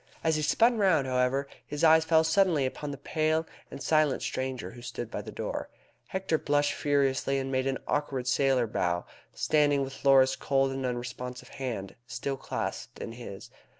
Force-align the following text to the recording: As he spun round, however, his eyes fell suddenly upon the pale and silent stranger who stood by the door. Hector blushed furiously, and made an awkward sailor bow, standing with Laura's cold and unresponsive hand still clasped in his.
As 0.23 0.35
he 0.35 0.41
spun 0.41 0.79
round, 0.79 1.05
however, 1.05 1.47
his 1.63 1.83
eyes 1.83 2.05
fell 2.05 2.23
suddenly 2.23 2.65
upon 2.65 2.89
the 2.89 2.97
pale 2.97 3.45
and 3.69 3.83
silent 3.83 4.23
stranger 4.23 4.71
who 4.71 4.81
stood 4.81 5.11
by 5.11 5.21
the 5.21 5.31
door. 5.31 5.69
Hector 6.07 6.39
blushed 6.39 6.73
furiously, 6.73 7.37
and 7.37 7.51
made 7.51 7.67
an 7.67 7.77
awkward 7.87 8.25
sailor 8.25 8.65
bow, 8.65 9.05
standing 9.35 9.83
with 9.83 10.03
Laura's 10.03 10.35
cold 10.35 10.71
and 10.71 10.87
unresponsive 10.87 11.49
hand 11.49 11.93
still 12.07 12.35
clasped 12.35 12.97
in 12.97 13.11
his. 13.11 13.51